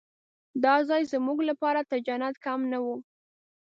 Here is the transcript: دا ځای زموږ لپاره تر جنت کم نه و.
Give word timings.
دا 0.63 0.75
ځای 0.89 1.01
زموږ 1.13 1.39
لپاره 1.49 1.81
تر 1.89 1.99
جنت 2.07 2.35
کم 2.45 2.59
نه 2.71 2.79
و. 2.83 2.85